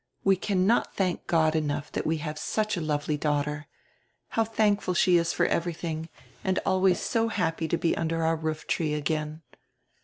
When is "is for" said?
5.17-5.45